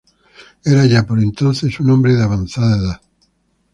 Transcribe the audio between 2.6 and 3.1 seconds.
edad.